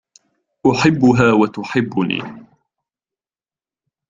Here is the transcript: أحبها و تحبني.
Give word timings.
أحبها 0.71 1.31
و 1.33 1.45
تحبني. 1.45 2.45